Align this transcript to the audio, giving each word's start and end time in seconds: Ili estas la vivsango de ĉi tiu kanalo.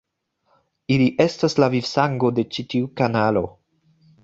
Ili 0.95 1.09
estas 1.25 1.55
la 1.65 1.69
vivsango 1.75 2.33
de 2.41 2.47
ĉi 2.57 2.67
tiu 2.75 2.91
kanalo. 3.03 3.47